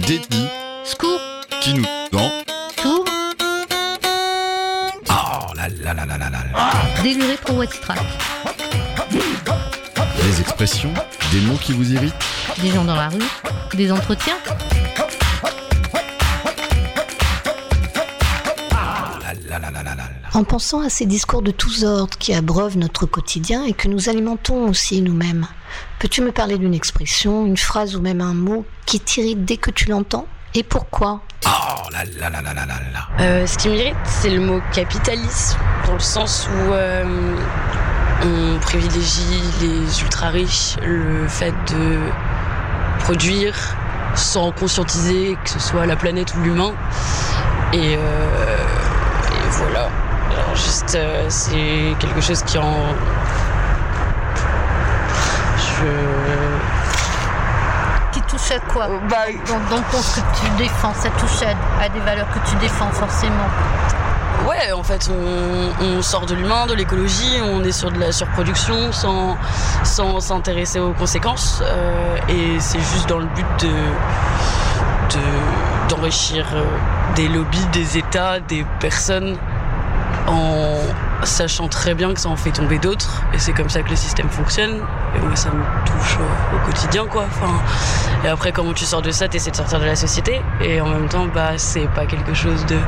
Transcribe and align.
détenus, 0.00 0.48
Scoop, 0.84 1.20
qui 1.60 1.74
nous 1.74 1.84
dans. 2.12 2.30
tour, 2.76 3.04
Oh 5.08 5.54
là 5.56 5.68
là 5.82 5.94
là 5.94 6.06
là 6.06 6.18
là 6.18 6.30
là 6.30 6.38
là. 6.52 7.02
déluré 7.02 7.36
pour 7.44 7.56
What's 7.56 7.80
Track. 7.80 7.98
Des 10.22 10.40
expressions, 10.40 10.92
des 11.32 11.40
mots 11.42 11.58
qui 11.60 11.72
vous 11.72 11.92
irritent. 11.92 12.14
Des 12.60 12.70
gens 12.70 12.84
dans 12.84 12.96
la 12.96 13.08
rue, 13.08 13.22
des 13.74 13.90
entretiens. 13.92 14.36
En 20.34 20.42
pensant 20.42 20.80
à 20.80 20.88
ces 20.88 21.06
discours 21.06 21.42
de 21.42 21.52
tous 21.52 21.84
ordres 21.84 22.18
qui 22.18 22.34
abreuvent 22.34 22.76
notre 22.76 23.06
quotidien 23.06 23.62
et 23.66 23.72
que 23.72 23.86
nous 23.86 24.08
alimentons 24.08 24.68
aussi 24.68 25.00
nous-mêmes, 25.00 25.46
peux-tu 26.00 26.22
me 26.22 26.32
parler 26.32 26.58
d'une 26.58 26.74
expression, 26.74 27.46
une 27.46 27.56
phrase 27.56 27.94
ou 27.94 28.00
même 28.00 28.20
un 28.20 28.34
mot 28.34 28.66
qui 28.84 28.98
t'irrite 28.98 29.44
dès 29.44 29.58
que 29.58 29.70
tu 29.70 29.88
l'entends 29.88 30.26
Et 30.54 30.64
pourquoi? 30.64 31.20
Oh 31.46 31.88
là 31.92 32.02
là 32.18 32.30
là 32.30 32.42
là 32.42 32.52
là 32.52 32.66
là 32.66 32.74
là. 32.92 33.08
Euh, 33.20 33.46
ce 33.46 33.56
qui 33.58 33.68
m'irrite, 33.68 33.94
c'est 34.06 34.30
le 34.30 34.40
mot 34.40 34.60
capitalisme, 34.72 35.56
dans 35.86 35.92
le 35.92 36.00
sens 36.00 36.48
où 36.48 36.72
euh, 36.72 37.36
on 38.24 38.58
privilégie 38.58 39.40
les 39.60 40.02
ultra 40.02 40.30
riches, 40.30 40.74
le 40.82 41.28
fait 41.28 41.54
de 41.72 42.00
produire 43.04 43.54
sans 44.16 44.50
conscientiser 44.50 45.36
que 45.44 45.50
ce 45.50 45.60
soit 45.60 45.86
la 45.86 45.94
planète 45.94 46.34
ou 46.34 46.40
l'humain. 46.40 46.72
Et, 47.72 47.96
euh, 47.96 48.56
et 49.30 49.48
voilà. 49.50 49.88
Juste, 50.54 50.94
euh, 50.94 51.26
c'est 51.28 51.94
quelque 51.98 52.20
chose 52.20 52.42
qui 52.44 52.58
en. 52.58 52.74
Je. 55.58 55.86
Qui 58.12 58.20
touche 58.22 58.50
à 58.52 58.58
quoi 58.72 58.86
Bah, 59.08 59.16
dans, 59.48 59.76
dans 59.76 59.82
ton- 59.90 59.98
ce 60.02 60.20
que 60.20 60.26
tu 60.40 60.48
défends, 60.56 60.92
ça 60.94 61.08
touche 61.10 61.42
à, 61.42 61.82
à 61.84 61.88
des 61.88 62.00
valeurs 62.00 62.28
que 62.32 62.38
tu 62.48 62.54
défends 62.56 62.90
forcément. 62.92 63.48
Ouais, 64.48 64.72
en 64.72 64.82
fait, 64.82 65.10
on, 65.10 65.84
on 65.84 66.02
sort 66.02 66.26
de 66.26 66.34
l'humain, 66.34 66.66
de 66.66 66.74
l'écologie, 66.74 67.38
on 67.42 67.64
est 67.64 67.72
sur 67.72 67.90
de 67.90 67.98
la 67.98 68.12
surproduction 68.12 68.92
sans 68.92 69.36
sans 69.82 70.20
s'intéresser 70.20 70.78
aux 70.80 70.92
conséquences. 70.92 71.62
euh, 71.64 72.16
et 72.28 72.60
c'est 72.60 72.78
juste 72.80 73.08
dans 73.08 73.18
le 73.18 73.26
but 73.26 73.46
de 73.60 73.68
de- 75.14 75.88
d'enrichir 75.88 76.46
euh, 76.54 76.64
des 77.14 77.28
lobbies, 77.28 77.66
des 77.72 77.98
États, 77.98 78.40
des 78.40 78.64
personnes, 78.80 79.36
en 80.26 80.78
sachant 81.24 81.68
très 81.68 81.94
bien 81.94 82.12
que 82.14 82.20
ça 82.20 82.28
en 82.28 82.36
fait 82.36 82.52
tomber 82.52 82.78
d'autres. 82.78 83.22
Et 83.34 83.38
c'est 83.38 83.52
comme 83.52 83.68
ça 83.68 83.82
que 83.82 83.90
le 83.90 83.96
système 83.96 84.28
fonctionne. 84.28 84.80
Et 85.16 85.20
moi, 85.20 85.36
ça 85.36 85.50
me 85.50 85.62
touche 85.86 86.18
au 86.54 86.66
quotidien, 86.66 87.06
quoi. 87.06 87.24
Enfin, 87.26 87.52
et 88.24 88.28
après, 88.28 88.52
comment 88.52 88.72
tu 88.72 88.84
sors 88.84 89.02
de 89.02 89.10
ça, 89.10 89.28
t'essaies 89.28 89.50
de 89.50 89.56
sortir 89.56 89.80
de 89.80 89.84
la 89.84 89.96
société. 89.96 90.40
Et 90.62 90.80
en 90.80 90.88
même 90.88 91.08
temps, 91.08 91.26
bah, 91.26 91.52
c'est 91.56 91.88
pas 91.88 92.06
quelque 92.06 92.34
chose 92.34 92.64
de 92.66 92.78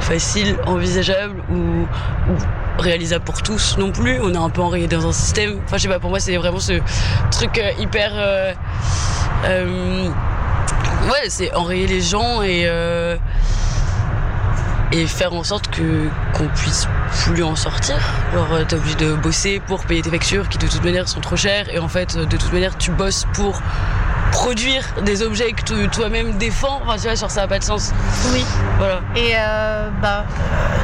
facile, 0.00 0.56
envisageable 0.66 1.36
ou, 1.50 1.86
réalisable 2.78 3.24
pour 3.24 3.42
tous 3.42 3.76
non 3.78 3.92
plus. 3.92 4.18
On 4.20 4.32
est 4.32 4.38
un 4.38 4.50
peu 4.50 4.62
enrayé 4.62 4.86
dans 4.86 5.06
un 5.06 5.12
système. 5.12 5.60
Enfin, 5.64 5.76
je 5.76 5.82
sais 5.82 5.88
pas, 5.88 5.98
pour 5.98 6.10
moi, 6.10 6.20
c'est 6.20 6.36
vraiment 6.36 6.60
ce 6.60 6.80
truc 7.30 7.58
euh, 7.58 7.70
hyper. 7.78 8.12
euh, 8.14 8.52
euh, 9.44 10.08
ouais, 11.04 11.28
c'est 11.28 11.54
enrayer 11.54 11.86
les 11.86 12.00
gens 12.00 12.42
et. 12.42 12.66
Et 14.92 15.06
faire 15.06 15.32
en 15.32 15.42
sorte 15.42 15.68
que 15.68 16.08
qu'on 16.34 16.48
puisse 16.48 16.86
plus 17.24 17.42
en 17.42 17.56
sortir. 17.56 17.96
Alors 18.32 18.52
euh, 18.52 18.64
t'es 18.64 18.76
obligé 18.76 18.94
de 18.96 19.14
bosser 19.14 19.60
pour 19.66 19.84
payer 19.84 20.02
tes 20.02 20.10
factures 20.10 20.48
qui 20.48 20.58
de 20.58 20.66
toute 20.66 20.84
manière 20.84 21.08
sont 21.08 21.20
trop 21.20 21.36
chères 21.36 21.68
et 21.72 21.78
en 21.78 21.88
fait 21.88 22.16
euh, 22.16 22.26
de 22.26 22.36
toute 22.36 22.52
manière 22.52 22.76
tu 22.78 22.90
bosses 22.90 23.26
pour 23.32 23.60
produire 24.32 24.82
des 25.04 25.22
objets 25.22 25.52
que 25.52 25.86
toi-même 25.86 26.32
défends. 26.38 26.80
Enfin 26.82 26.96
tu 26.96 27.02
vois, 27.02 27.14
genre 27.14 27.30
ça 27.30 27.42
a 27.42 27.46
pas 27.48 27.58
de 27.58 27.64
sens. 27.64 27.92
Oui. 28.32 28.44
Voilà. 28.78 29.00
Et 29.14 29.32
euh, 29.36 29.88
bah, 30.00 30.24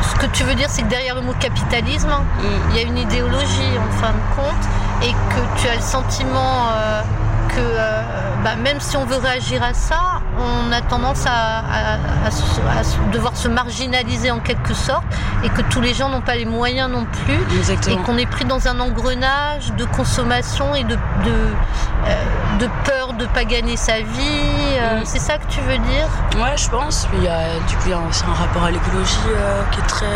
ce 0.03 0.15
que 0.17 0.27
tu 0.33 0.45
veux 0.45 0.55
dire, 0.55 0.69
c'est 0.69 0.83
que 0.83 0.89
derrière 0.89 1.15
le 1.15 1.23
mot 1.23 1.33
capitalisme, 1.41 2.09
Mm. 2.09 2.71
il 2.71 2.77
y 2.77 2.79
a 2.81 2.83
une 2.83 2.99
idéologie 2.99 3.73
en 3.79 3.91
fin 4.01 4.11
de 4.11 4.37
compte, 4.37 4.65
et 5.03 5.13
que 5.13 5.61
tu 5.61 5.69
as 5.69 5.77
le 5.77 5.81
sentiment 5.81 6.69
euh, 6.73 7.03
que 7.49 7.59
euh, 7.59 8.03
bah, 8.45 8.55
même 8.57 8.81
si 8.81 8.97
on 8.97 9.05
veut 9.05 9.17
réagir 9.17 9.63
à 9.63 9.75
ça, 9.75 10.21
on 10.39 10.71
a 10.73 10.81
tendance 10.83 11.25
à, 11.27 11.59
à- 11.59 12.27
à 12.27 12.31
se- 12.31 12.61
à 12.79 12.85
se- 12.85 12.97
devoir 13.13 13.37
se 13.37 13.49
marginaliser 13.49 14.31
en 14.31 14.39
quelque 14.41 14.75
sorte, 14.75 15.05
et 15.43 15.49
que 15.49 15.63
tous 15.63 15.81
les 15.81 15.95
gens 15.95 16.09
n'ont 16.09 16.21
pas 16.21 16.37
les 16.37 16.45
moyens 16.45 16.91
non 16.91 17.05
plus. 17.25 17.35
Et 17.55 17.59
Exactement. 17.59 18.03
qu'on 18.05 18.17
est 18.19 18.27
pris 18.27 18.45
dans 18.45 18.69
un 18.69 18.79
engrenage 18.81 19.73
de 19.77 19.85
consommation 19.85 20.75
et 20.75 20.85
de, 20.85 20.95
de, 20.95 20.99
euh, 22.07 22.25
de 22.61 22.69
peur 22.85 23.13
de 23.15 23.27
pas 23.27 23.45
gagner 23.45 23.77
sa 23.77 23.99
vie. 24.01 24.77
euh, 24.81 25.01
Mm. 25.01 25.05
C'est 25.05 25.19
ça 25.19 25.39
que 25.39 25.47
tu 25.49 25.61
veux 25.63 25.79
dire? 25.79 26.07
Ouais, 26.37 26.57
je 26.57 26.69
pense. 26.71 27.07
Il 27.15 27.25
y 27.25 27.29
a, 27.29 27.59
du 27.69 27.75
coup, 27.77 27.83
il 27.87 27.91
y 27.91 27.95
a 27.95 27.99
aussi 28.09 28.23
un 28.25 28.35
rapport 28.35 28.65
à 28.65 28.71
l'écologie 28.71 29.17
qui 29.73 29.81
est 29.81 29.87
très. 29.87 30.07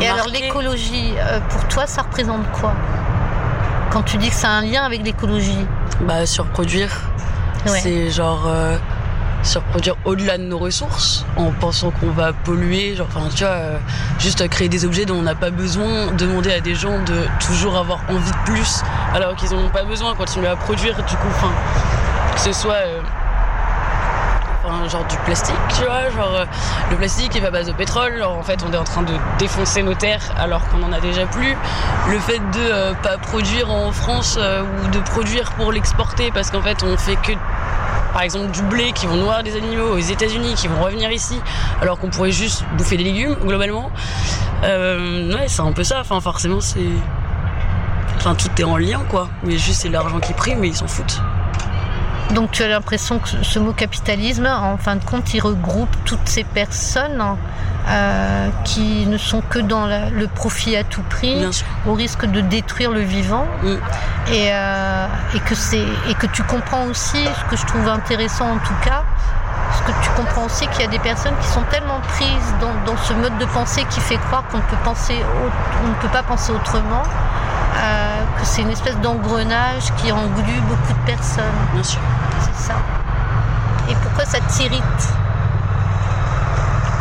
Et 0.00 0.08
alors 0.08 0.26
l'écologie, 0.28 1.14
pour 1.50 1.64
toi, 1.68 1.86
ça 1.86 2.02
représente 2.02 2.50
quoi? 2.52 2.72
Quand 3.94 4.02
tu 4.02 4.16
dis 4.18 4.28
que 4.28 4.34
c'est 4.34 4.46
un 4.48 4.60
lien 4.62 4.82
avec 4.82 5.02
l'écologie 5.04 5.56
Bah, 6.02 6.26
surproduire. 6.26 6.90
Ouais. 7.66 7.78
C'est 7.80 8.10
genre. 8.10 8.44
euh, 8.46 8.76
surproduire 9.44 9.94
au-delà 10.04 10.36
de 10.38 10.42
nos 10.44 10.58
ressources 10.58 11.24
en 11.36 11.50
pensant 11.50 11.90
qu'on 11.90 12.10
va 12.10 12.32
polluer 12.32 12.96
genre 12.96 13.06
enfin 13.14 13.28
tu 13.34 13.44
vois 13.44 13.52
euh, 13.52 13.78
juste 14.18 14.48
créer 14.48 14.70
des 14.70 14.86
objets 14.86 15.04
dont 15.04 15.16
on 15.16 15.22
n'a 15.22 15.34
pas 15.34 15.50
besoin 15.50 16.10
demander 16.12 16.50
à 16.50 16.60
des 16.60 16.74
gens 16.74 16.98
de 17.04 17.26
toujours 17.46 17.76
avoir 17.76 18.00
envie 18.08 18.30
de 18.30 18.50
plus 18.50 18.82
alors 19.14 19.36
qu'ils 19.36 19.50
n'en 19.50 19.64
ont 19.66 19.68
pas 19.68 19.84
besoin 19.84 20.14
continuer 20.14 20.46
à 20.48 20.56
produire 20.56 20.96
du 20.96 21.14
coup 21.16 21.28
enfin 21.28 21.50
que 22.34 22.40
ce 22.40 22.54
soit 22.54 22.72
euh, 22.72 23.00
genre 24.88 25.04
du 25.06 25.16
plastique. 25.18 25.54
Tu 25.76 25.84
vois 25.84 26.10
genre 26.10 26.34
euh, 26.34 26.44
le 26.90 26.96
plastique 26.96 27.36
est 27.36 27.44
à 27.44 27.50
base 27.50 27.66
de 27.66 27.72
pétrole. 27.72 28.18
Genre, 28.18 28.36
en 28.36 28.42
fait 28.42 28.64
on 28.68 28.72
est 28.72 28.76
en 28.76 28.84
train 28.84 29.02
de 29.02 29.14
défoncer 29.38 29.82
nos 29.82 29.94
terres 29.94 30.32
alors 30.36 30.66
qu'on 30.68 30.82
en 30.82 30.92
a 30.92 31.00
déjà 31.00 31.26
plus. 31.26 31.56
Le 32.10 32.18
fait 32.18 32.38
de 32.38 32.60
euh, 32.60 32.94
pas 33.02 33.18
produire 33.18 33.70
en 33.70 33.92
France 33.92 34.36
euh, 34.38 34.62
ou 34.62 34.88
de 34.88 35.00
produire 35.00 35.52
pour 35.52 35.72
l'exporter 35.72 36.30
parce 36.32 36.50
qu'en 36.50 36.62
fait 36.62 36.82
on 36.82 36.96
fait 36.96 37.16
que 37.16 37.32
par 38.12 38.22
exemple 38.22 38.50
du 38.52 38.62
blé 38.62 38.92
qui 38.92 39.06
vont 39.06 39.16
nourrir 39.16 39.42
des 39.42 39.56
animaux 39.56 39.88
aux 39.94 39.98
États-Unis 39.98 40.54
qui 40.54 40.68
vont 40.68 40.82
revenir 40.82 41.10
ici 41.10 41.40
alors 41.80 41.98
qu'on 41.98 42.10
pourrait 42.10 42.30
juste 42.30 42.64
bouffer 42.76 42.96
des 42.96 43.04
légumes 43.04 43.34
globalement. 43.42 43.90
Euh, 44.64 45.34
ouais 45.34 45.48
c'est 45.48 45.62
un 45.62 45.72
peu 45.72 45.84
ça. 45.84 46.00
Enfin 46.00 46.20
forcément 46.20 46.60
c'est 46.60 46.90
enfin 48.16 48.34
tout 48.34 48.48
est 48.58 48.64
en 48.64 48.76
lien 48.76 49.00
quoi. 49.08 49.28
Mais 49.42 49.58
juste 49.58 49.82
c'est 49.82 49.88
l'argent 49.88 50.20
qui 50.20 50.32
prime 50.32 50.58
mais 50.60 50.68
ils 50.68 50.76
s'en 50.76 50.86
foutent 50.86 51.20
Donc 52.30 52.50
tu 52.50 52.62
as 52.62 52.68
l'impression 52.68 53.18
que 53.18 53.28
ce- 53.28 53.58
mot 53.58 53.72
capitalisme, 53.72 54.46
en 54.46 54.76
fin 54.78 54.96
de 54.96 55.04
compte, 55.04 55.32
il 55.34 55.40
regroupe 55.40 55.94
toutes 56.04 56.26
ces 56.28 56.44
personnes 56.44 57.22
euh, 57.86 58.48
qui 58.64 59.04
ne 59.06 59.18
sont 59.18 59.42
que 59.42 59.58
dans 59.58 59.86
la- 59.86 60.08
le 60.08 60.26
profit 60.26 60.74
à 60.74 60.84
tout 60.84 61.02
prix, 61.02 61.44
au 61.86 61.92
risque 61.92 62.24
de 62.24 62.40
détruire 62.40 62.90
le 62.90 63.00
vivant. 63.00 63.46
Mm. 63.62 63.68
Et, 64.32 64.48
euh, 64.52 65.06
et, 65.34 65.40
que 65.40 65.54
et 66.10 66.14
que 66.14 66.26
tu 66.28 66.42
comprends 66.44 66.84
aussi, 66.86 67.22
ce 67.24 67.50
que 67.50 67.56
je 67.56 67.66
trouve 67.66 67.86
intéressant 67.88 68.46
en 68.52 68.56
tout 68.58 68.74
cas, 68.82 69.02
ce 69.76 69.82
que 69.82 69.92
tu 70.02 70.10
comprends 70.16 70.44
aussi 70.46 70.66
qu'il 70.68 70.80
y 70.80 70.84
a 70.84 70.90
des 70.90 70.98
personnes 70.98 71.34
qui 71.42 71.48
sont 71.48 71.62
tellement 71.70 72.00
prises 72.08 72.54
dans, 72.60 72.72
dans 72.90 72.96
ce 73.02 73.12
mode 73.12 73.36
de 73.38 73.44
pensée 73.44 73.84
qui 73.90 74.00
fait 74.00 74.16
croire 74.16 74.44
qu'on 74.50 74.56
ne 74.58 74.62
peut, 74.62 74.76
penser 74.82 75.14
au- 75.44 75.50
on 75.84 75.88
ne 75.88 75.94
peut 75.96 76.08
pas 76.08 76.22
penser 76.22 76.52
autrement, 76.52 77.02
euh, 77.02 78.03
c'est 78.44 78.62
une 78.62 78.70
espèce 78.70 78.96
d'engrenage 78.98 79.84
qui 79.96 80.12
englue 80.12 80.60
beaucoup 80.68 80.92
de 80.92 81.06
personnes. 81.06 81.44
bien 81.72 81.82
sûr 81.82 82.00
C'est 82.40 82.68
ça. 82.68 82.74
Et 83.88 83.94
pourquoi 83.96 84.24
ça 84.24 84.38
t'irrite? 84.48 84.82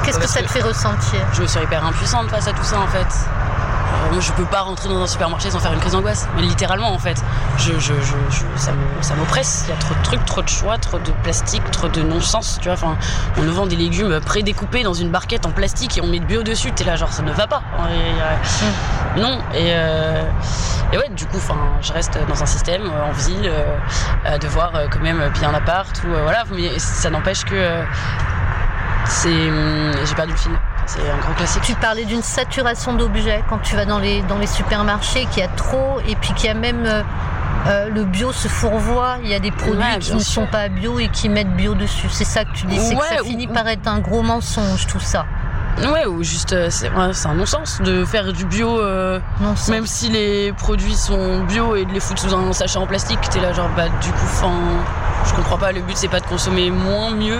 Qu'est-ce 0.03 0.19
que 0.19 0.27
ça 0.27 0.41
te 0.41 0.47
fait 0.49 0.61
ressentir? 0.61 1.19
je 1.33 1.41
me 1.41 1.47
sens 1.47 1.63
hyper 1.63 1.85
impuissante 1.85 2.29
face 2.29 2.47
à 2.47 2.51
tout 2.53 2.63
ça 2.63 2.79
en 2.79 2.87
fait. 2.87 3.07
Euh, 3.07 4.11
moi, 4.11 4.19
je 4.19 4.31
peux 4.33 4.43
pas 4.43 4.61
rentrer 4.61 4.89
dans 4.89 5.01
un 5.01 5.07
supermarché 5.07 5.49
sans 5.49 5.59
faire 5.59 5.71
une 5.71 5.79
crise 5.79 5.93
d'angoisse, 5.93 6.27
mais 6.35 6.41
littéralement 6.41 6.91
en 6.93 6.97
fait. 6.97 7.23
Je, 7.57 7.73
je, 7.79 7.93
je, 8.01 8.43
ça 8.57 9.15
m'oppresse. 9.15 9.65
Il 9.67 9.69
y 9.69 9.73
a 9.73 9.79
trop 9.79 9.93
de 9.93 10.01
trucs, 10.03 10.25
trop 10.25 10.41
de 10.41 10.49
choix, 10.49 10.77
trop 10.77 10.99
de 10.99 11.11
plastique, 11.23 11.63
trop 11.71 11.87
de 11.87 12.01
non-sens. 12.01 12.57
Tu 12.59 12.67
vois, 12.67 12.73
enfin, 12.73 12.97
on 13.37 13.43
nous 13.43 13.53
vend 13.53 13.65
des 13.65 13.75
légumes 13.77 14.19
prédécoupés 14.19 14.83
dans 14.83 14.93
une 14.93 15.09
barquette 15.09 15.45
en 15.45 15.51
plastique 15.51 15.97
et 15.97 16.01
on 16.01 16.07
met 16.07 16.19
de 16.19 16.25
bio 16.25 16.43
dessus. 16.43 16.71
T'es 16.73 16.83
là, 16.83 16.95
genre 16.97 17.13
ça 17.13 17.21
ne 17.21 17.31
va 17.31 17.47
pas. 17.47 17.61
Et, 17.89 18.21
euh, 18.21 19.21
Non. 19.21 19.37
Et, 19.53 19.71
euh, 19.73 20.23
et 20.93 20.97
ouais, 20.97 21.09
du 21.09 21.25
coup, 21.25 21.37
enfin, 21.37 21.57
je 21.81 21.91
reste 21.91 22.17
dans 22.27 22.41
un 22.41 22.45
système 22.45 22.83
euh, 22.83 23.09
en 23.09 23.11
ville, 23.11 23.45
euh, 23.45 23.77
à 24.25 24.37
devoir 24.37 24.75
euh, 24.75 24.85
quand 24.91 24.99
même 25.01 25.19
payer 25.33 25.47
un 25.47 25.53
appart 25.55 25.91
ou 26.05 26.13
euh, 26.13 26.21
voilà. 26.23 26.43
Mais 26.53 26.77
ça 26.79 27.09
n'empêche 27.09 27.43
que 27.43 27.55
euh, 27.55 27.83
c'est, 29.05 29.29
hum, 29.49 29.91
j'ai 30.05 30.15
perdu 30.15 30.31
le 30.31 30.37
fil. 30.37 30.51
C'est 30.85 30.99
un 31.09 31.17
grand 31.17 31.33
classique. 31.33 31.63
Tu 31.63 31.75
parlais 31.75 32.05
d'une 32.05 32.21
saturation 32.21 32.93
d'objets 32.93 33.43
quand 33.49 33.57
tu 33.59 33.75
vas 33.75 33.85
dans 33.85 33.99
les, 33.99 34.21
dans 34.23 34.37
les 34.37 34.47
supermarchés, 34.47 35.25
qu'il 35.31 35.39
y 35.41 35.45
a 35.45 35.47
trop, 35.49 35.99
et 36.07 36.15
puis 36.15 36.33
qu'il 36.33 36.47
y 36.47 36.49
a 36.49 36.53
même 36.53 36.85
euh, 36.85 37.01
euh, 37.67 37.89
le 37.89 38.03
bio 38.03 38.31
se 38.33 38.47
fourvoie. 38.49 39.15
Il 39.23 39.29
y 39.29 39.33
a 39.33 39.39
des 39.39 39.51
produits 39.51 39.77
Ouais, 39.79 39.99
qui 39.99 40.13
ne 40.13 40.19
sûr. 40.19 40.43
sont 40.43 40.45
pas 40.47 40.67
bio 40.67 40.99
et 40.99 41.07
qui 41.07 41.29
mettent 41.29 41.55
bio 41.55 41.73
dessus. 41.73 42.09
C'est 42.09 42.25
ça 42.25 42.43
que 42.43 42.51
tu 42.53 42.65
dis, 42.65 42.79
c'est 42.79 42.95
que 42.95 43.01
ça 43.03 43.21
ou- 43.21 43.25
finit 43.25 43.47
ou- 43.47 43.53
par 43.53 43.67
être 43.69 43.87
un 43.87 43.99
gros 43.99 44.21
mensonge 44.21 44.85
tout 44.87 44.99
ça. 44.99 45.25
Ouais, 45.81 46.05
ou 46.05 46.23
juste, 46.23 46.53
euh, 46.53 46.67
c'est 46.69 46.89
ouais, 46.89 47.11
un 47.25 47.33
non-sens 47.33 47.81
de 47.81 48.05
faire 48.05 48.31
du 48.31 48.45
bio, 48.45 48.79
euh, 48.79 49.19
Non, 49.41 49.55
même 49.69 49.87
si 49.87 50.09
les 50.09 50.53
produits 50.53 50.95
sont 50.95 51.43
bio 51.45 51.75
et 51.75 51.85
de 51.85 51.91
les 51.91 51.99
foutre 51.99 52.21
sous 52.21 52.33
un 52.33 52.53
sachet 52.53 52.77
en 52.77 52.85
plastique, 52.85 53.19
t'es 53.31 53.39
là 53.39 53.53
genre, 53.53 53.69
bah 53.75 53.89
du 54.01 54.11
coup, 54.11 54.25
enfin, 54.25 54.51
je 55.25 55.33
comprends 55.33 55.57
pas, 55.57 55.71
le 55.71 55.81
but 55.81 55.97
c'est 55.97 56.07
pas 56.07 56.19
de 56.19 56.25
consommer 56.25 56.69
moins, 56.69 57.11
mieux, 57.11 57.39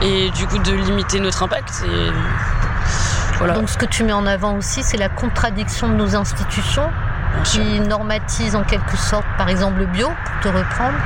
et 0.00 0.30
du 0.30 0.46
coup 0.46 0.58
de 0.58 0.72
limiter 0.72 1.20
notre 1.20 1.42
impact, 1.42 1.84
et 1.86 2.10
voilà. 3.38 3.54
Donc 3.54 3.68
ce 3.68 3.76
que 3.76 3.86
tu 3.86 4.02
mets 4.02 4.12
en 4.12 4.26
avant 4.26 4.54
aussi, 4.56 4.82
c'est 4.82 4.96
la 4.96 5.08
contradiction 5.08 5.88
de 5.88 5.94
nos 5.94 6.16
institutions 6.16 6.90
qui 7.44 7.80
normatise 7.80 8.56
en 8.56 8.64
quelque 8.64 8.96
sorte, 8.96 9.26
par 9.36 9.48
exemple, 9.48 9.78
le 9.80 9.86
bio, 9.86 10.08
pour 10.08 10.40
te 10.40 10.56
reprendre, 10.56 10.96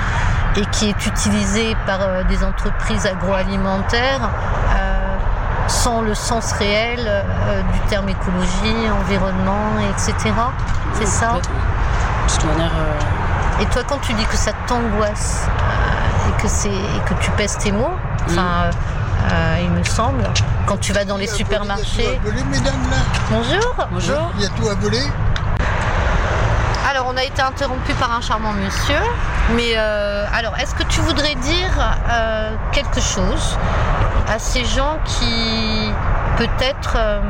et 0.56 0.64
qui 0.66 0.88
est 0.88 1.06
utilisé 1.06 1.76
par 1.86 2.00
euh, 2.02 2.22
des 2.24 2.44
entreprises 2.44 3.06
agroalimentaires 3.06 4.30
euh, 4.74 4.91
sans 5.72 6.02
le 6.02 6.14
sens 6.14 6.52
réel 6.52 7.00
euh, 7.06 7.62
du 7.72 7.78
terme 7.88 8.08
écologie, 8.08 8.90
environnement, 9.00 9.70
etc. 9.90 10.14
C'est 10.94 11.06
ça? 11.06 11.32
De 11.34 12.32
toute 12.32 12.44
manière, 12.44 12.70
euh, 12.76 13.62
Et 13.62 13.66
toi, 13.66 13.82
quand 13.88 13.98
tu 13.98 14.12
dis 14.14 14.24
que 14.26 14.36
ça 14.36 14.52
t'angoisse 14.66 15.46
euh, 15.48 16.28
et, 16.38 16.42
que 16.42 16.48
c'est- 16.48 16.68
et 16.68 17.00
que 17.06 17.14
tu 17.20 17.30
pèses 17.32 17.56
tes 17.58 17.72
mots, 17.72 17.96
enfin, 18.26 18.64
euh, 18.64 18.70
euh, 19.32 19.56
il 19.62 19.70
me 19.70 19.84
semble, 19.84 20.24
quand 20.66 20.78
tu 20.78 20.92
vas 20.92 21.04
dans 21.04 21.16
les 21.16 21.24
Il 21.24 21.30
y 21.30 21.32
a 21.32 21.36
supermarchés. 21.36 22.18
tout 22.22 22.28
à 22.28 22.30
voler, 22.30 22.44
mesdames, 22.50 22.82
là 22.90 22.96
Bonjour 23.30 23.74
bonjour. 23.90 24.30
Il 24.36 24.42
y 24.42 24.46
a 24.46 24.48
tout 24.50 24.68
à 24.68 24.74
voler 24.74 25.02
Alors, 26.90 27.06
on 27.08 27.16
a 27.16 27.24
été 27.24 27.40
interrompu 27.40 27.94
par 27.94 28.12
un 28.12 28.20
charmant 28.20 28.52
monsieur. 28.52 29.00
Mais 29.56 29.72
euh, 29.76 30.26
alors, 30.34 30.54
est-ce 30.58 30.74
que 30.74 30.82
tu 30.84 31.00
voudrais 31.00 31.34
dire 31.36 31.70
euh, 32.10 32.54
quelque 32.72 33.00
chose? 33.00 33.56
À 34.28 34.38
ces 34.38 34.64
gens 34.64 34.98
qui 35.04 35.90
peut-être 36.36 36.96
euh, 36.96 37.20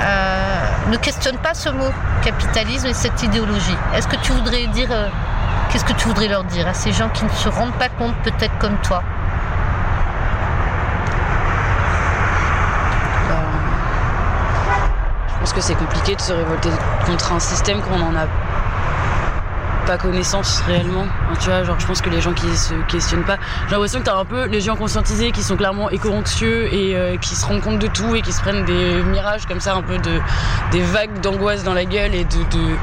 euh, 0.00 0.90
ne 0.90 0.96
questionnent 0.96 1.38
pas 1.38 1.54
ce 1.54 1.68
mot 1.68 1.90
capitalisme 2.22 2.86
et 2.88 2.94
cette 2.94 3.22
idéologie. 3.22 3.76
Est-ce 3.94 4.08
que 4.08 4.16
tu 4.16 4.32
voudrais 4.32 4.66
dire 4.68 4.88
euh, 4.90 5.08
Qu'est-ce 5.70 5.84
que 5.84 5.92
tu 5.92 6.08
voudrais 6.08 6.28
leur 6.28 6.44
dire 6.44 6.68
à 6.68 6.74
ces 6.74 6.92
gens 6.92 7.08
qui 7.08 7.24
ne 7.24 7.30
se 7.30 7.48
rendent 7.48 7.74
pas 7.74 7.88
compte, 7.88 8.14
peut-être 8.22 8.56
comme 8.58 8.76
toi? 8.82 9.02
Je 15.28 15.50
pense 15.50 15.52
que 15.52 15.60
c'est 15.60 15.74
compliqué 15.74 16.16
de 16.16 16.20
se 16.20 16.32
révolter 16.32 16.70
contre 17.04 17.32
un 17.32 17.40
système 17.40 17.82
qu'on 17.82 17.98
n'en 17.98 18.14
a 18.16 18.26
pas 19.86 19.96
connaissance 19.98 20.62
réellement. 20.66 21.06
Tu 21.40 21.48
vois, 21.48 21.64
genre 21.64 21.78
je 21.78 21.86
pense 21.86 22.00
que 22.00 22.10
les 22.10 22.20
gens 22.20 22.32
qui 22.32 22.56
se 22.56 22.74
questionnent 22.88 23.24
pas, 23.24 23.38
j'ai 23.66 23.72
l'impression 23.72 24.00
que 24.00 24.04
t'as 24.04 24.16
un 24.16 24.24
peu 24.24 24.46
les 24.46 24.60
gens 24.60 24.76
conscientisés 24.76 25.32
qui 25.32 25.42
sont 25.42 25.56
clairement 25.56 25.90
éco-anxieux 25.90 26.72
et 26.72 26.96
euh, 26.96 27.16
qui 27.16 27.34
se 27.34 27.46
rendent 27.46 27.60
compte 27.60 27.78
de 27.78 27.86
tout 27.86 28.14
et 28.14 28.22
qui 28.22 28.32
se 28.32 28.40
prennent 28.40 28.64
des 28.64 29.02
mirages 29.02 29.46
comme 29.46 29.60
ça, 29.60 29.74
un 29.74 29.82
peu 29.82 29.98
de 29.98 30.20
des 30.72 30.82
vagues 30.82 31.20
d'angoisse 31.20 31.64
dans 31.64 31.74
la 31.74 31.84
gueule 31.84 32.14
et 32.14 32.24
de, 32.24 32.38
de 32.56 32.76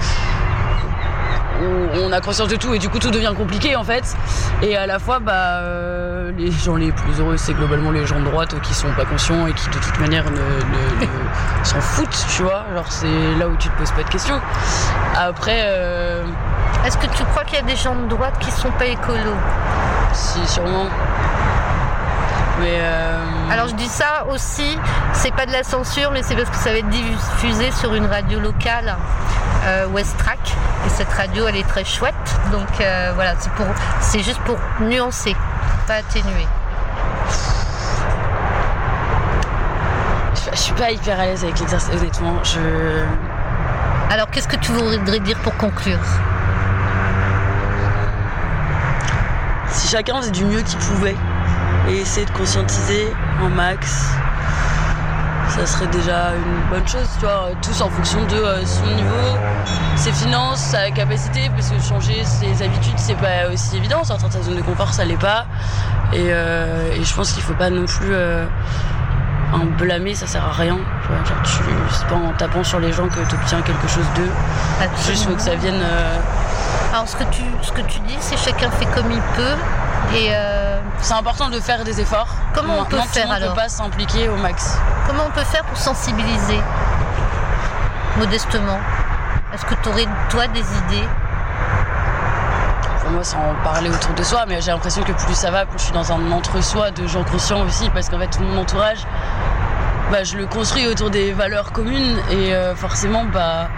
où 1.61 1.99
on 2.03 2.11
a 2.11 2.21
conscience 2.21 2.47
de 2.47 2.55
tout 2.55 2.73
et 2.73 2.79
du 2.79 2.89
coup 2.89 2.99
tout 2.99 3.11
devient 3.11 3.33
compliqué 3.35 3.75
en 3.75 3.83
fait. 3.83 4.15
Et 4.61 4.75
à 4.75 4.87
la 4.87 4.99
fois, 4.99 5.19
bah, 5.19 5.59
euh, 5.61 6.31
les 6.37 6.51
gens 6.51 6.75
les 6.75 6.91
plus 6.91 7.19
heureux, 7.19 7.37
c'est 7.37 7.53
globalement 7.53 7.91
les 7.91 8.05
gens 8.05 8.19
de 8.19 8.25
droite 8.25 8.55
qui 8.61 8.73
sont 8.73 8.91
pas 8.93 9.05
conscients 9.05 9.47
et 9.47 9.53
qui 9.53 9.67
de 9.69 9.75
toute 9.75 9.99
manière 9.99 10.25
ne 10.31 11.63
s'en 11.63 11.81
foutent, 11.81 12.25
tu 12.35 12.43
vois. 12.43 12.65
Genre 12.73 12.91
c'est 12.91 13.35
là 13.37 13.47
où 13.47 13.55
tu 13.57 13.69
te 13.69 13.77
poses 13.77 13.91
pas 13.91 14.03
de 14.03 14.09
questions. 14.09 14.39
Après, 15.15 15.61
euh, 15.65 16.23
Est-ce 16.85 16.97
que 16.97 17.07
tu 17.07 17.23
crois 17.25 17.43
qu'il 17.43 17.57
y 17.57 17.61
a 17.61 17.65
des 17.65 17.75
gens 17.75 17.95
de 17.95 18.07
droite 18.07 18.37
qui 18.39 18.51
sont 18.51 18.71
pas 18.71 18.85
écolos 18.85 19.37
si 20.13 20.45
sûrement. 20.47 20.87
Mais 22.59 22.77
euh, 22.79 23.23
Alors 23.51 23.67
je 23.67 23.75
dis 23.75 23.87
ça 23.87 24.25
aussi, 24.29 24.77
c'est 25.13 25.33
pas 25.33 25.45
de 25.45 25.51
la 25.51 25.63
censure, 25.63 26.11
mais 26.11 26.21
c'est 26.21 26.35
parce 26.35 26.49
que 26.49 26.57
ça 26.57 26.71
va 26.71 26.77
être 26.77 26.89
diffusé 26.89 27.71
sur 27.71 27.95
une 27.95 28.05
radio 28.05 28.39
locale, 28.39 28.95
euh, 29.65 29.87
West 29.87 30.17
Track, 30.17 30.39
et 30.85 30.89
cette 30.89 31.11
radio 31.11 31.47
elle 31.47 31.55
est 31.55 31.67
très 31.67 31.85
chouette, 31.85 32.13
donc 32.51 32.67
euh, 32.81 33.11
voilà, 33.15 33.33
c'est 33.39 33.51
pour, 33.53 33.65
c'est 33.99 34.21
juste 34.21 34.41
pour 34.41 34.57
nuancer, 34.81 35.35
pas 35.87 35.95
atténuer. 35.95 36.47
je 40.53 40.57
suis 40.57 40.73
pas 40.73 40.91
hyper 40.91 41.17
à 41.19 41.25
l'aise 41.25 41.43
avec 41.43 41.57
l'exercice, 41.59 41.89
honnêtement. 41.95 42.43
Je 42.43 43.05
Alors 44.09 44.29
qu'est-ce 44.29 44.49
que 44.49 44.57
tu 44.57 44.71
voudrais 44.73 45.19
dire 45.19 45.37
pour 45.39 45.55
conclure? 45.55 45.99
Chacun 49.91 50.21
faisait 50.21 50.31
du 50.31 50.45
mieux 50.45 50.61
qu'il 50.61 50.79
pouvait 50.79 51.15
et 51.89 51.97
essayait 51.97 52.25
de 52.25 52.31
conscientiser 52.31 53.11
un 53.43 53.49
max, 53.49 54.05
ça 55.49 55.65
serait 55.65 55.87
déjà 55.87 56.29
une 56.33 56.69
bonne 56.69 56.87
chose, 56.87 57.09
tu 57.19 57.25
vois, 57.25 57.49
tous 57.61 57.81
en 57.81 57.89
fonction 57.89 58.23
de 58.27 58.35
euh, 58.35 58.65
son 58.65 58.85
niveau, 58.85 59.37
ses 59.97 60.13
finances, 60.13 60.61
sa 60.61 60.91
capacité, 60.91 61.49
parce 61.49 61.69
que 61.69 61.81
changer 61.81 62.23
ses 62.23 62.63
habitudes, 62.63 62.93
c'est 62.95 63.17
pas 63.17 63.49
aussi 63.51 63.75
évident, 63.75 64.01
sortir 64.05 64.29
de 64.29 64.33
sa 64.33 64.41
zone 64.43 64.55
de 64.55 64.61
confort, 64.61 64.93
ça 64.93 65.03
l'est 65.03 65.19
pas. 65.19 65.45
Et, 66.13 66.27
euh, 66.29 66.93
et 66.95 67.03
je 67.03 67.13
pense 67.13 67.33
qu'il 67.33 67.43
faut 67.43 67.53
pas 67.53 67.69
non 67.69 67.85
plus 67.85 68.13
euh, 68.13 68.45
en 69.51 69.65
blâmer, 69.77 70.15
ça 70.15 70.25
sert 70.25 70.45
à 70.45 70.53
rien. 70.53 70.77
Genre, 70.77 71.41
tu, 71.43 71.63
c'est 71.91 72.07
pas 72.07 72.15
en 72.15 72.31
tapant 72.37 72.63
sur 72.63 72.79
les 72.79 72.93
gens 72.93 73.09
que 73.09 73.19
tu 73.27 73.35
obtiens 73.35 73.61
quelque 73.61 73.89
chose 73.89 74.05
d'eux. 74.15 74.31
Juste 75.05 75.25
faut 75.25 75.35
que 75.35 75.41
ça 75.41 75.55
vienne. 75.55 75.83
Alors 76.93 77.07
ce 77.07 77.15
que 77.15 77.23
tu, 77.25 77.41
ce 77.61 77.71
que 77.71 77.81
tu 77.81 77.99
dis, 78.01 78.17
c'est 78.19 78.37
chacun 78.37 78.69
fait 78.71 78.85
comme 78.87 79.09
il 79.11 79.21
peut, 79.35 79.55
et 80.13 80.29
euh, 80.31 80.79
C'est 80.99 81.13
important 81.13 81.49
de 81.49 81.59
faire 81.59 81.83
des 81.85 82.01
efforts. 82.01 82.27
Comment 82.53 82.79
on 82.79 82.85
peut 82.85 82.97
Maintenant, 82.97 83.11
faire, 83.11 83.23
tout 83.23 83.29
le 83.29 83.33
monde 83.33 83.43
alors 83.43 83.55
peut 83.55 83.61
pas 83.61 83.69
s'impliquer 83.69 84.27
au 84.27 84.35
max. 84.35 84.77
comment 85.07 85.23
on 85.27 85.31
peut 85.31 85.43
faire 85.45 85.63
pour 85.63 85.77
sensibiliser 85.77 86.59
modestement? 88.17 88.79
Est-ce 89.53 89.65
que 89.65 89.75
tu 89.81 89.89
aurais 89.89 90.07
toi 90.29 90.47
des 90.47 90.59
idées? 90.59 91.07
Pour 93.01 93.11
moi, 93.11 93.23
c'est 93.23 93.37
en 93.37 93.55
parler 93.63 93.89
autour 93.89 94.13
de 94.13 94.23
soi, 94.23 94.45
mais 94.47 94.61
j'ai 94.61 94.71
l'impression 94.71 95.03
que 95.03 95.13
plus 95.13 95.33
ça 95.33 95.49
va, 95.49 95.65
plus 95.65 95.79
je 95.79 95.83
suis 95.85 95.93
dans 95.93 96.11
un 96.11 96.31
entre-soi 96.31 96.91
de 96.91 97.07
gens 97.07 97.23
conscients 97.23 97.61
aussi, 97.61 97.89
parce 97.89 98.09
qu'en 98.09 98.19
fait, 98.19 98.27
tout 98.27 98.41
mon 98.41 98.61
entourage, 98.61 99.05
bah, 100.11 100.23
je 100.23 100.37
le 100.37 100.45
construis 100.45 100.87
autour 100.87 101.09
des 101.09 101.31
valeurs 101.31 101.71
communes, 101.71 102.17
et 102.29 102.53
euh, 102.53 102.75
forcément, 102.75 103.23
bah, 103.25 103.69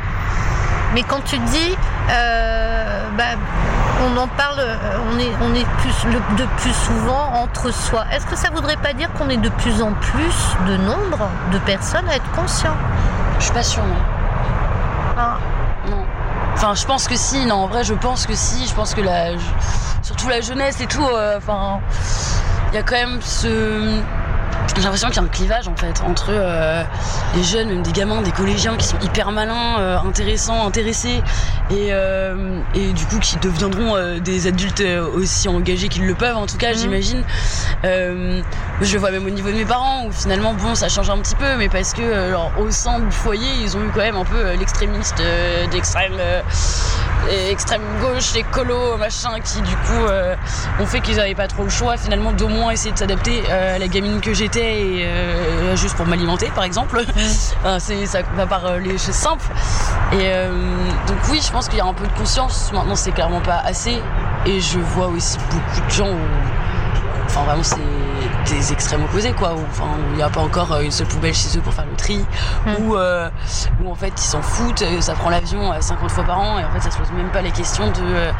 Mais 0.93 1.03
quand 1.03 1.21
tu 1.25 1.37
dis, 1.39 1.75
euh, 2.11 3.03
bah, 3.17 3.23
on 4.05 4.17
en 4.17 4.27
parle, 4.27 4.59
euh, 4.59 4.75
on 5.11 5.17
est, 5.19 5.31
on 5.41 5.53
est 5.55 5.65
plus, 5.79 6.05
le- 6.05 6.37
de 6.37 6.45
plus 6.57 6.73
souvent 6.73 7.31
entre 7.41 7.71
soi. 7.71 8.05
Est-ce 8.11 8.25
que 8.25 8.35
ça 8.35 8.49
voudrait 8.51 8.77
pas 8.77 8.93
dire 8.93 9.11
qu'on 9.13 9.29
est 9.29 9.37
de 9.37 9.49
plus 9.49 9.81
en 9.81 9.93
plus 9.93 10.55
de 10.67 10.77
nombre 10.77 11.29
de 11.51 11.57
personnes 11.59 12.07
à 12.09 12.15
être 12.15 12.31
conscients 12.31 12.75
je 13.39 13.45
suis 13.45 13.53
pas 13.53 13.63
sûre, 13.63 13.83
non. 13.83 13.95
Ah, 15.17 15.37
Non. 15.89 16.05
Enfin, 16.53 16.75
je 16.75 16.85
pense 16.85 17.07
que 17.09 17.15
si, 17.15 17.45
non, 17.45 17.55
en 17.63 17.67
vrai, 17.67 17.83
je 17.83 17.93
pense 17.95 18.25
que 18.25 18.35
si, 18.35 18.65
je 18.67 18.73
pense 18.73 18.93
que 18.93 19.01
la. 19.01 19.31
Surtout 20.01 20.29
la 20.29 20.39
jeunesse 20.39 20.79
et 20.79 20.85
tout, 20.85 21.03
euh, 21.03 21.37
enfin. 21.39 21.79
Il 22.71 22.75
y 22.75 22.77
a 22.77 22.83
quand 22.83 22.95
même 22.95 23.19
ce. 23.21 23.99
J'ai 24.75 24.81
l'impression 24.81 25.07
qu'il 25.09 25.17
y 25.17 25.19
a 25.19 25.23
un 25.23 25.27
clivage 25.27 25.67
en 25.67 25.75
fait 25.75 26.01
entre 26.05 26.27
euh, 26.29 26.83
les 27.35 27.43
jeunes, 27.43 27.67
même 27.69 27.83
des 27.83 27.91
gamins, 27.91 28.21
des 28.21 28.31
collégiens 28.31 28.75
qui 28.75 28.85
sont 28.87 28.97
hyper 29.03 29.31
malins, 29.31 29.79
euh, 29.79 29.97
intéressants, 29.99 30.65
intéressés 30.65 31.21
et, 31.69 31.89
euh, 31.91 32.59
et 32.73 32.91
du 32.93 33.05
coup 33.05 33.19
qui 33.19 33.37
deviendront 33.37 33.95
des 34.19 34.47
adultes 34.47 34.83
aussi 35.13 35.47
engagés 35.47 35.89
qu'ils 35.89 36.07
le 36.07 36.15
peuvent 36.15 36.35
en 36.37 36.47
tout 36.47 36.57
cas 36.57 36.71
Mhm. 36.71 36.77
j'imagine. 36.77 37.23
Je 37.83 38.93
le 38.93 38.99
vois 38.99 39.11
même 39.11 39.25
au 39.25 39.29
niveau 39.29 39.49
de 39.49 39.55
mes 39.55 39.65
parents 39.65 40.05
où 40.05 40.11
finalement 40.11 40.53
bon 40.53 40.73
ça 40.75 40.89
change 40.89 41.09
un 41.09 41.17
petit 41.19 41.35
peu 41.35 41.55
mais 41.57 41.69
parce 41.69 41.93
que 41.93 42.31
genre, 42.31 42.51
au 42.59 42.71
sein 42.71 42.99
du 42.99 43.11
foyer 43.11 43.47
ils 43.61 43.77
ont 43.77 43.81
eu 43.81 43.89
quand 43.93 44.01
même 44.01 44.15
un 44.17 44.25
peu 44.25 44.53
l'extrémiste 44.53 45.21
d'extrême 45.71 46.13
extrême 47.29 47.81
gauche, 48.01 48.33
les 48.33 48.43
colos, 48.43 48.97
machin, 48.97 49.39
qui 49.43 49.61
du 49.61 49.75
coup 49.75 50.05
euh, 50.07 50.35
ont 50.79 50.85
fait 50.85 51.01
qu'ils 51.01 51.17
n'avaient 51.17 51.35
pas 51.35 51.47
trop 51.47 51.63
le 51.63 51.69
choix 51.69 51.97
finalement 51.97 52.31
d'au 52.31 52.47
moins 52.47 52.71
essayer 52.71 52.91
de 52.91 52.97
s'adapter 52.97 53.43
euh, 53.49 53.75
à 53.75 53.79
la 53.79 53.87
gamine 53.87 54.21
que 54.21 54.33
j'étais 54.33 54.81
et 54.81 55.05
euh, 55.05 55.75
juste 55.75 55.95
pour 55.95 56.05
m'alimenter 56.05 56.51
par 56.55 56.63
exemple. 56.63 57.03
Enfin, 57.63 57.79
c'est 57.79 58.05
ça 58.05 58.19
va 58.35 58.45
par 58.45 58.77
les 58.77 58.97
choses 58.97 59.11
simples. 59.11 59.45
Et 60.13 60.27
euh, 60.27 60.51
donc 61.07 61.17
oui, 61.29 61.41
je 61.43 61.51
pense 61.51 61.67
qu'il 61.67 61.77
y 61.77 61.81
a 61.81 61.85
un 61.85 61.93
peu 61.93 62.05
de 62.05 62.13
conscience. 62.13 62.71
Maintenant, 62.73 62.95
c'est 62.95 63.11
clairement 63.11 63.41
pas 63.41 63.57
assez. 63.57 63.99
Et 64.45 64.59
je 64.59 64.79
vois 64.79 65.07
aussi 65.07 65.37
beaucoup 65.49 65.87
de 65.87 65.91
gens 65.91 66.09
où, 66.09 66.19
enfin 67.35 67.45
vraiment, 67.45 67.63
c'est 67.63 67.77
des 68.53 68.71
extrêmes 68.73 69.03
opposés 69.03 69.33
quoi. 69.33 69.53
Où, 69.53 69.59
enfin, 69.71 69.89
il 70.11 70.17
n'y 70.17 70.21
a 70.23 70.29
pas 70.29 70.41
encore 70.41 70.71
euh, 70.73 70.81
une 70.81 70.91
seule 70.91 71.07
poubelle 71.07 71.33
chez 71.33 71.57
eux 71.57 71.61
pour 71.61 71.73
faire 71.73 71.85
le 71.89 71.95
tri, 71.95 72.23
Mm. 72.65 72.71
ou 72.83 72.95
euh, 72.95 73.29
où 73.83 73.91
en 73.91 73.95
fait 73.95 74.13
ils 74.15 74.21
s'en 74.21 74.41
foutent. 74.41 74.81
euh, 74.83 75.01
Ça 75.01 75.13
prend 75.13 75.29
l'avion 75.29 75.71
euh, 75.73 75.81
50 75.81 76.11
fois 76.11 76.23
par 76.23 76.39
an 76.39 76.59
et 76.59 76.65
en 76.65 76.71
fait 76.71 76.81
ça 76.81 76.91
se 76.91 76.97
pose 76.97 77.11
même 77.11 77.29
pas 77.29 77.41
les 77.41 77.51
questions 77.51 77.87
de 77.87 78.01
euh, 78.03 78.31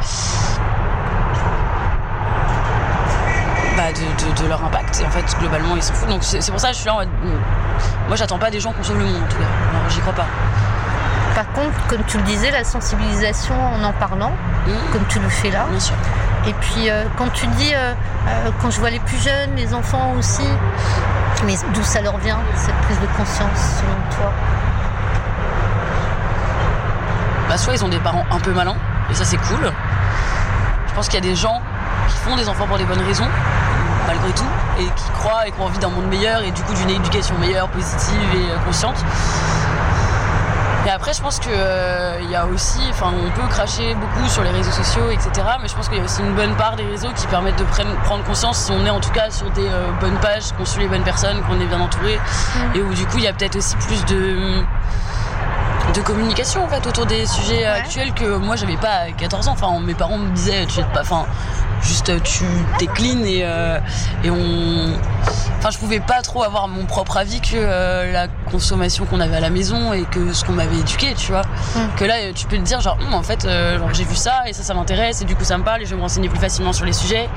bah, 3.76 3.90
de, 3.92 4.24
de- 4.24 4.42
de 4.42 4.48
leur 4.48 4.64
impact. 4.64 5.00
Et 5.02 5.06
en 5.06 5.10
fait, 5.10 5.24
globalement, 5.40 5.74
ils 5.76 5.82
s'en 5.82 5.94
foutent. 5.94 6.08
Donc 6.08 6.22
c'est 6.22 6.48
pour 6.50 6.60
ça 6.60 6.68
que 6.68 6.74
je 6.74 6.78
suis 6.80 6.86
là 6.86 6.94
en 6.94 6.98
mode, 6.98 7.08
Moi, 8.06 8.16
j'attends 8.16 8.38
pas 8.38 8.50
des 8.50 8.60
gens 8.60 8.72
qu'on 8.72 8.82
sauve 8.84 8.98
le 8.98 9.04
monde, 9.04 9.16
en 9.16 9.28
tout 9.28 9.38
cas. 9.38 9.44
J'y 9.88 10.00
crois 10.00 10.12
pas. 10.12 10.26
Par 11.34 11.50
contre, 11.52 11.86
comme 11.88 12.02
tu 12.06 12.16
le 12.18 12.22
disais, 12.22 12.50
la 12.52 12.62
sensibilisation 12.62 13.54
en 13.74 13.82
en 13.82 13.92
parlant, 13.92 14.30
Mmh, 14.66 14.92
comme 14.92 15.04
tu 15.08 15.18
le 15.18 15.28
fais 15.28 15.50
là. 15.50 15.66
bien 15.68 15.80
sûr. 15.80 15.94
Et 16.46 16.52
puis 16.60 16.90
euh, 16.90 17.04
quand 17.16 17.28
tu 17.32 17.46
dis, 17.46 17.74
euh, 17.74 17.94
euh, 18.28 18.50
quand 18.60 18.70
je 18.70 18.78
vois 18.78 18.90
les 18.90 19.00
plus 19.00 19.16
jeunes, 19.22 19.54
les 19.56 19.72
enfants 19.72 20.12
aussi, 20.18 20.46
Mais 21.46 21.54
d'où 21.72 21.82
ça 21.82 22.00
leur 22.00 22.18
vient, 22.18 22.38
cette 22.54 22.74
prise 22.82 23.00
de 23.00 23.06
conscience, 23.16 23.80
selon 23.80 24.16
toi 24.16 24.32
Bah, 27.48 27.56
soit 27.56 27.74
ils 27.74 27.84
ont 27.84 27.88
des 27.88 27.98
parents 27.98 28.24
un 28.30 28.38
peu 28.40 28.52
malins, 28.52 28.76
et 29.10 29.14
ça 29.14 29.24
c'est 29.24 29.36
cool. 29.36 29.72
Je 30.88 30.94
pense 30.94 31.08
qu'il 31.08 31.14
y 31.14 31.26
a 31.26 31.28
des 31.28 31.34
gens 31.34 31.60
qui 32.08 32.16
font 32.18 32.36
des 32.36 32.48
enfants 32.48 32.66
pour 32.66 32.78
des 32.78 32.84
bonnes 32.84 33.02
raisons, 33.02 33.28
malgré 34.06 34.30
tout, 34.32 34.46
et 34.78 34.84
qui 34.84 35.10
croient 35.12 35.46
et 35.46 35.50
qui 35.50 35.60
ont 35.60 35.64
envie 35.64 35.78
d'un 35.78 35.90
monde 35.90 36.08
meilleur, 36.08 36.42
et 36.42 36.50
du 36.50 36.62
coup 36.62 36.74
d'une 36.74 36.90
éducation 36.90 37.36
meilleure, 37.38 37.68
positive 37.68 38.34
et 38.34 38.64
consciente. 38.66 39.02
Et 40.86 40.90
après, 40.90 41.14
je 41.14 41.22
pense 41.22 41.38
qu'il 41.38 41.50
il 41.52 42.30
y 42.30 42.36
a 42.36 42.46
aussi, 42.46 42.78
enfin, 42.90 43.12
on 43.16 43.30
peut 43.30 43.46
cracher 43.48 43.94
beaucoup 43.94 44.28
sur 44.28 44.42
les 44.42 44.50
réseaux 44.50 44.70
sociaux, 44.70 45.08
etc. 45.10 45.30
Mais 45.62 45.68
je 45.68 45.74
pense 45.74 45.88
qu'il 45.88 45.98
y 45.98 46.00
a 46.00 46.04
aussi 46.04 46.20
une 46.20 46.34
bonne 46.34 46.54
part 46.56 46.76
des 46.76 46.84
réseaux 46.84 47.10
qui 47.16 47.26
permettent 47.26 47.58
de 47.58 47.64
prenne- 47.64 47.94
prendre 48.04 48.22
conscience 48.24 48.58
si 48.58 48.72
on 48.72 48.84
est 48.84 48.90
en 48.90 49.00
tout 49.00 49.10
cas 49.12 49.30
sur 49.30 49.50
des 49.52 49.66
euh, 49.66 49.90
bonnes 50.00 50.18
pages, 50.18 50.52
qu'on 50.58 50.64
suit 50.66 50.80
les 50.82 50.88
bonnes 50.88 51.02
personnes, 51.04 51.40
qu'on 51.42 51.58
est 51.60 51.66
bien 51.66 51.80
entouré, 51.80 52.18
et 52.74 52.82
où 52.82 52.92
du 52.92 53.06
coup, 53.06 53.16
il 53.18 53.24
y 53.24 53.28
a 53.28 53.32
peut-être 53.32 53.56
aussi 53.56 53.76
plus 53.76 54.04
de 54.06 54.62
de 55.94 56.00
communication 56.00 56.64
en 56.64 56.68
fait 56.68 56.84
autour 56.88 57.06
des 57.06 57.24
sujets 57.26 57.64
actuels 57.66 58.12
que 58.14 58.36
moi 58.38 58.56
j'avais 58.56 58.76
pas 58.76 59.04
à 59.06 59.10
14 59.12 59.48
ans. 59.48 59.52
Enfin, 59.52 59.78
mes 59.80 59.94
parents 59.94 60.18
me 60.18 60.30
disaient, 60.30 60.66
tu 60.66 60.80
es 60.80 60.82
pas, 60.84 61.02
enfin, 61.02 61.24
juste 61.82 62.08
euh, 62.08 62.18
tu 62.20 62.44
t'es 62.78 62.86
clean 62.86 63.22
et 63.22 63.42
euh, 63.44 63.78
et 64.24 64.30
on, 64.30 64.98
enfin, 65.58 65.70
je 65.70 65.78
pouvais 65.78 66.00
pas 66.00 66.22
trop 66.22 66.42
avoir 66.42 66.68
mon 66.68 66.84
propre 66.84 67.16
avis 67.16 67.40
que 67.40 67.54
euh, 67.54 68.12
la 68.12 68.28
consommation 68.50 69.04
qu'on 69.06 69.20
avait 69.20 69.36
à 69.36 69.40
la 69.40 69.50
maison 69.50 69.92
et 69.92 70.04
que 70.04 70.32
ce 70.32 70.44
qu'on 70.44 70.52
m'avait 70.52 70.78
éduqué, 70.78 71.14
tu 71.14 71.32
vois. 71.32 71.42
Mm. 71.74 71.80
Que 71.96 72.04
là, 72.04 72.14
tu 72.34 72.46
peux 72.46 72.56
te 72.56 72.62
dire 72.62 72.80
genre, 72.80 72.98
Hum, 73.00 73.14
en 73.14 73.22
fait, 73.22 73.44
euh, 73.44 73.78
genre, 73.78 73.92
j'ai 73.92 74.04
vu 74.04 74.14
ça 74.14 74.42
et 74.46 74.52
ça, 74.52 74.62
ça 74.62 74.74
m'intéresse 74.74 75.20
et 75.22 75.24
du 75.24 75.34
coup 75.34 75.44
ça 75.44 75.58
me 75.58 75.64
parle 75.64 75.82
et 75.82 75.84
je 75.84 75.90
vais 75.90 75.96
me 75.96 76.02
renseigner 76.02 76.28
plus 76.28 76.38
facilement 76.38 76.72
sur 76.72 76.84
les 76.86 76.92
sujets. 76.92 77.28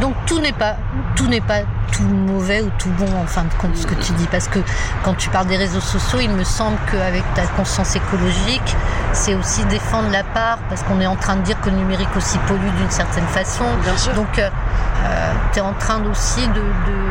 Donc 0.00 0.14
tout 0.26 0.40
n'est 0.40 0.52
pas 0.52 0.76
tout 1.16 1.28
n'est 1.28 1.40
pas 1.40 1.60
tout 1.92 2.02
mauvais 2.02 2.60
ou 2.62 2.70
tout 2.78 2.90
bon 2.98 3.06
en 3.22 3.26
fin 3.26 3.42
de 3.44 3.54
compte 3.60 3.76
ce 3.76 3.86
que 3.86 3.94
tu 3.94 4.12
dis 4.14 4.26
parce 4.26 4.48
que 4.48 4.58
quand 5.04 5.14
tu 5.14 5.28
parles 5.30 5.46
des 5.46 5.56
réseaux 5.56 5.80
sociaux 5.80 6.18
il 6.20 6.30
me 6.30 6.42
semble 6.42 6.76
qu'avec 6.90 7.22
ta 7.34 7.42
conscience 7.56 7.94
écologique 7.94 8.76
c'est 9.12 9.34
aussi 9.36 9.64
défendre 9.66 10.10
la 10.10 10.24
part 10.24 10.58
parce 10.68 10.82
qu'on 10.82 11.00
est 11.00 11.06
en 11.06 11.14
train 11.14 11.36
de 11.36 11.42
dire 11.42 11.60
que 11.60 11.70
le 11.70 11.76
numérique 11.76 12.08
aussi 12.16 12.36
pollue 12.48 12.68
d'une 12.78 12.90
certaine 12.90 13.26
façon 13.28 13.64
Bien 13.84 13.96
sûr. 13.96 14.12
donc 14.14 14.26
tu 15.52 15.58
es 15.58 15.62
en 15.62 15.72
train 15.74 16.02
aussi 16.10 16.40
de, 16.48 16.54
de, 16.54 16.58
euh, 16.58 17.03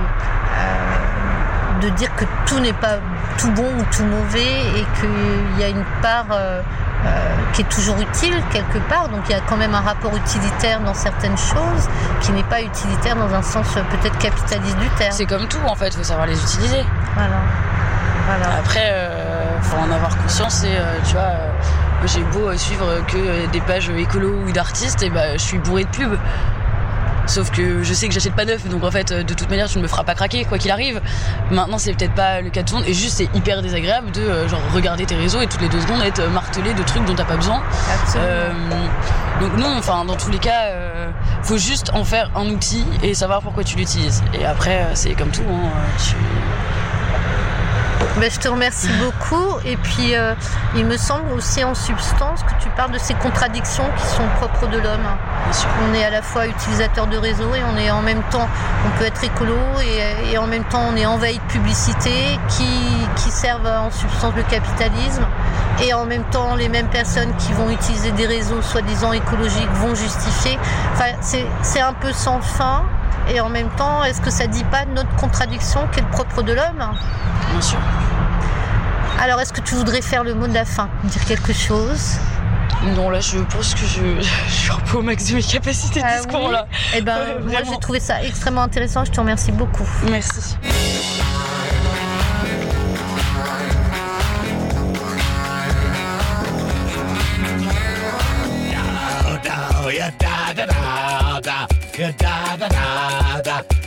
de 1.81 1.89
dire 1.89 2.15
que 2.15 2.25
tout 2.45 2.59
n'est 2.59 2.73
pas 2.73 2.97
tout 3.37 3.51
bon 3.51 3.65
ou 3.77 3.83
tout 3.91 4.05
mauvais 4.05 4.61
et 4.77 4.85
qu'il 4.99 5.59
y 5.59 5.63
a 5.63 5.67
une 5.67 5.83
part 6.01 6.27
euh, 6.31 6.61
euh, 7.05 7.35
qui 7.51 7.61
est 7.61 7.69
toujours 7.69 7.99
utile 7.99 8.41
quelque 8.51 8.77
part. 8.87 9.09
Donc 9.09 9.21
il 9.27 9.31
y 9.31 9.35
a 9.35 9.41
quand 9.49 9.57
même 9.57 9.75
un 9.75 9.81
rapport 9.81 10.15
utilitaire 10.15 10.79
dans 10.81 10.93
certaines 10.93 11.37
choses 11.37 11.89
qui 12.21 12.31
n'est 12.31 12.43
pas 12.43 12.61
utilitaire 12.61 13.15
dans 13.15 13.33
un 13.33 13.41
sens 13.41 13.67
euh, 13.75 13.81
peut-être 13.89 14.17
capitaliste 14.17 14.77
du 14.77 14.87
terme. 14.89 15.11
C'est 15.11 15.25
comme 15.25 15.47
tout 15.47 15.59
en 15.67 15.75
fait, 15.75 15.93
faut 15.93 16.03
savoir 16.03 16.27
les 16.27 16.41
utiliser. 16.41 16.85
Voilà. 17.15 17.37
Voilà. 18.25 18.57
Après, 18.59 18.89
euh, 18.91 19.59
faut 19.61 19.77
en 19.77 19.91
avoir 19.91 20.15
conscience 20.17 20.63
et 20.63 20.77
euh, 20.77 20.99
tu 21.05 21.13
vois, 21.13 21.23
euh, 21.23 21.49
j'ai 22.05 22.23
beau 22.23 22.47
euh, 22.47 22.57
suivre 22.57 22.85
que 23.07 23.17
euh, 23.17 23.47
des 23.47 23.59
pages 23.59 23.89
écolo 23.89 24.33
ou 24.47 24.51
d'artistes, 24.53 25.03
et 25.03 25.09
bah, 25.09 25.33
je 25.33 25.41
suis 25.41 25.57
bourré 25.57 25.83
de 25.83 25.89
pubs. 25.89 26.17
Sauf 27.25 27.51
que 27.51 27.83
je 27.83 27.93
sais 27.93 28.07
que 28.07 28.13
j'achète 28.13 28.35
pas 28.35 28.45
neuf, 28.45 28.67
donc 28.67 28.83
en 28.83 28.91
fait, 28.91 29.11
euh, 29.11 29.23
de 29.23 29.33
toute 29.33 29.49
manière, 29.49 29.67
tu 29.69 29.77
ne 29.77 29.83
me 29.83 29.87
feras 29.87 30.03
pas 30.03 30.13
craquer, 30.15 30.43
quoi 30.45 30.57
qu'il 30.57 30.71
arrive. 30.71 31.01
Maintenant, 31.51 31.77
c'est 31.77 31.93
peut-être 31.93 32.13
pas 32.15 32.41
le 32.41 32.49
cas 32.49 32.63
de 32.63 32.67
tout 32.69 32.75
le 32.75 32.81
monde, 32.81 32.89
et 32.89 32.93
juste, 32.93 33.17
c'est 33.17 33.29
hyper 33.33 33.61
désagréable 33.61 34.11
de 34.11 34.21
euh, 34.21 34.47
genre 34.49 34.59
regarder 34.73 35.05
tes 35.05 35.15
réseaux 35.15 35.39
et 35.41 35.47
toutes 35.47 35.61
les 35.61 35.69
deux 35.69 35.79
secondes 35.81 36.01
être 36.03 36.21
martelé 36.29 36.73
de 36.73 36.83
trucs 36.83 37.05
dont 37.05 37.15
t'as 37.15 37.23
pas 37.25 37.37
besoin. 37.37 37.61
Euh, 38.19 38.51
donc 39.41 39.57
non, 39.57 39.75
enfin, 39.77 40.03
dans 40.05 40.15
tous 40.15 40.29
les 40.31 40.37
cas, 40.37 40.65
euh, 40.67 41.09
faut 41.43 41.57
juste 41.57 41.91
en 41.93 42.03
faire 42.03 42.29
un 42.35 42.47
outil 42.47 42.85
et 43.03 43.13
savoir 43.13 43.41
pourquoi 43.41 43.63
tu 43.63 43.77
l'utilises. 43.77 44.21
Et 44.39 44.45
après, 44.45 44.81
euh, 44.83 44.91
c'est 44.93 45.13
comme 45.13 45.29
tout, 45.29 45.41
hein, 45.49 45.69
tu- 45.97 46.15
Ben, 48.19 48.29
je 48.29 48.39
te 48.39 48.47
remercie 48.47 48.89
beaucoup. 48.99 49.57
Et 49.65 49.75
puis, 49.75 50.15
euh, 50.15 50.35
il 50.75 50.85
me 50.85 50.97
semble 50.97 51.31
aussi 51.33 51.63
en 51.63 51.73
substance 51.73 52.43
que 52.43 52.63
tu 52.63 52.69
parles 52.69 52.91
de 52.91 52.99
ces 52.99 53.15
contradictions 53.15 53.85
qui 53.97 54.05
sont 54.05 54.27
propres 54.39 54.67
de 54.67 54.77
l'homme. 54.77 55.07
On 55.89 55.93
est 55.95 56.05
à 56.05 56.11
la 56.11 56.21
fois 56.21 56.45
utilisateur 56.45 57.07
de 57.07 57.17
réseau 57.17 57.53
et 57.55 57.61
on 57.63 57.77
est 57.77 57.89
en 57.89 58.01
même 58.01 58.21
temps, 58.31 58.47
on 58.85 58.99
peut 58.99 59.05
être 59.05 59.23
écolo 59.23 59.55
et, 59.81 60.31
et 60.31 60.37
en 60.37 60.47
même 60.47 60.63
temps 60.65 60.83
on 60.91 60.95
est 60.95 61.05
envahi 61.05 61.37
de 61.37 61.43
publicités 61.43 62.39
qui, 62.49 62.67
qui 63.15 63.31
servent 63.31 63.67
en 63.67 63.91
substance 63.91 64.33
le 64.35 64.43
capitalisme. 64.43 65.25
Et 65.81 65.93
en 65.93 66.05
même 66.05 66.23
temps, 66.25 66.55
les 66.55 66.69
mêmes 66.69 66.89
personnes 66.89 67.33
qui 67.37 67.51
vont 67.53 67.69
utiliser 67.69 68.11
des 68.11 68.27
réseaux 68.27 68.61
soi-disant 68.61 69.11
écologiques 69.11 69.71
vont 69.73 69.95
justifier. 69.95 70.59
Enfin, 70.93 71.05
c'est 71.61 71.81
un 71.81 71.93
peu 71.93 72.13
sans 72.13 72.41
fin. 72.41 72.83
Et 73.29 73.39
en 73.39 73.49
même 73.49 73.69
temps, 73.77 74.03
est-ce 74.03 74.21
que 74.21 74.29
ça 74.29 74.47
dit 74.47 74.63
pas 74.65 74.85
notre 74.85 75.13
contradiction 75.15 75.87
qui 75.91 75.99
est 75.99 76.03
le 76.03 76.09
propre 76.09 76.41
de 76.43 76.53
l'homme? 76.53 76.83
Bien 77.51 77.61
sûr. 77.61 77.79
Alors, 79.21 79.39
est-ce 79.39 79.53
que 79.53 79.61
tu 79.61 79.75
voudrais 79.75 80.01
faire 80.01 80.23
le 80.23 80.33
mot 80.33 80.47
de 80.47 80.53
la 80.53 80.65
fin 80.65 80.89
Dire 81.05 81.23
quelque 81.25 81.53
chose? 81.53 82.17
Non, 82.95 83.09
là, 83.09 83.21
je 83.21 83.37
pense 83.39 83.73
que 83.73 83.81
je, 83.85 84.21
je 84.21 84.51
suis 84.51 84.71
un 84.71 84.79
peu 84.79 84.97
au 84.97 85.01
max 85.01 85.29
de 85.29 85.35
mes 85.35 85.43
capacités 85.43 86.01
de 86.01 86.05
Ah 86.05 86.17
discours, 86.17 86.47
oui 86.47 86.51
là. 86.51 86.67
Eh 86.95 87.01
ben, 87.01 87.15
Ouais, 87.17 87.51
moi, 87.51 87.61
j'ai 87.71 87.77
trouvé 87.79 87.99
ça 88.01 88.21
extrêmement 88.21 88.63
intéressant. 88.63 89.05
Je 89.05 89.11
te 89.11 89.19
remercie 89.19 89.53
beaucoup. 89.53 89.87
Merci. 90.09 90.57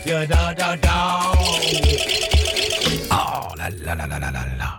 Da, 0.07 0.13
ya 0.13 0.27
da 0.27 0.55
da 0.55 0.77
da. 0.77 0.97
Oh 3.11 3.55
là 3.59 3.71
là 3.85 3.95
là 3.95 4.07
là 4.07 4.19
là 4.19 4.31
là 4.31 4.43
là. 4.59 4.71